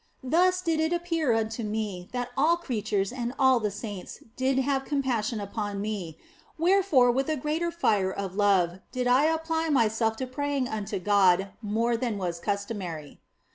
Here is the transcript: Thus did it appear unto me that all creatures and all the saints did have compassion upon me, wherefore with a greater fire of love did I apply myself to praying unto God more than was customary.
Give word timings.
Thus 0.23 0.63
did 0.63 0.79
it 0.79 0.91
appear 0.91 1.31
unto 1.31 1.61
me 1.61 2.09
that 2.11 2.29
all 2.35 2.57
creatures 2.57 3.11
and 3.13 3.35
all 3.37 3.59
the 3.59 3.69
saints 3.69 4.23
did 4.35 4.57
have 4.57 4.83
compassion 4.83 5.39
upon 5.39 5.79
me, 5.79 6.17
wherefore 6.57 7.11
with 7.11 7.29
a 7.29 7.37
greater 7.37 7.69
fire 7.69 8.11
of 8.11 8.33
love 8.33 8.79
did 8.91 9.05
I 9.05 9.25
apply 9.25 9.69
myself 9.69 10.15
to 10.17 10.25
praying 10.25 10.67
unto 10.67 10.97
God 10.97 11.49
more 11.61 11.95
than 11.97 12.17
was 12.17 12.39
customary. 12.39 13.19